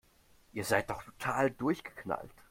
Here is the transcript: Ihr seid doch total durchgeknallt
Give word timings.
Ihr 0.51 0.65
seid 0.65 0.89
doch 0.89 1.03
total 1.03 1.51
durchgeknallt 1.51 2.31